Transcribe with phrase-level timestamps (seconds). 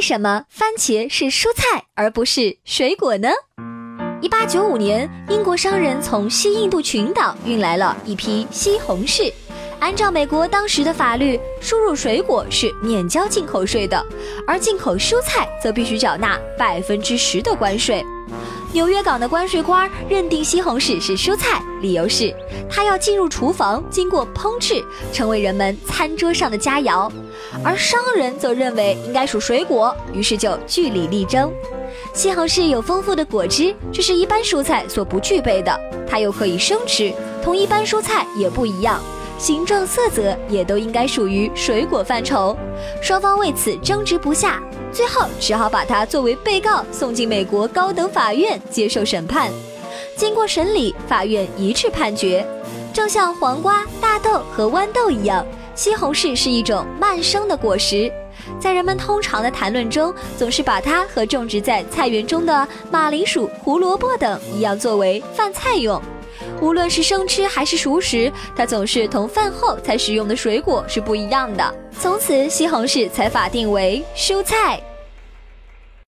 [0.00, 3.28] 为什么番茄是蔬菜而不是水果呢？
[4.22, 9.30] 一八九五年，英国商人从西印度群岛运来了一批西红柿。
[9.78, 14.02] 按照美国当时的法律，输入水果是免交进口税的，
[14.46, 18.02] 而进口蔬菜则必须缴纳百分之十的关税。
[18.72, 22.34] 纽约港的关税官认定西红柿是蔬菜，理由是
[22.70, 24.82] 它要进入厨房，经过烹制，
[25.12, 27.10] 成为人们餐桌上的佳肴；
[27.64, 31.52] 而商人则认为应该属水果，于是就据理力争。
[32.12, 37.12] 西红柿有丰富的果汁，这是一般蔬菜所不具备的，它又可以生吃，
[37.42, 39.00] 同一般蔬菜也不一样。
[39.38, 42.56] 形状、色泽也都应该属于水果范畴，
[43.00, 44.62] 双方为此争执不下，
[44.92, 49.50] 最后只好把它作为被告送进美国高等法院接受审判。
[50.14, 52.46] 经过审理，法院一致判决，
[52.92, 55.46] 正像黄瓜、大豆和豌豆一样，
[55.80, 58.12] 西红柿是一种慢生的果实。
[58.60, 65.98] 在人们通常的谈论中，总是把它和种植在菜园中的马铃薯、胡萝卜等一样作为饭菜用。
[66.60, 71.74] 无论是生吃还是熟食，它总是同饭后才食用的水果是不一样的。
[71.98, 74.78] 从此，西红柿才法定为蔬菜。